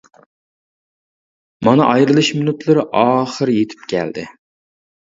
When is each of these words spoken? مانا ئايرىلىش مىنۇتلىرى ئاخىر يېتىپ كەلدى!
مانا 1.69 1.85
ئايرىلىش 1.91 2.33
مىنۇتلىرى 2.41 2.89
ئاخىر 3.03 3.57
يېتىپ 3.61 3.89
كەلدى! 3.95 4.27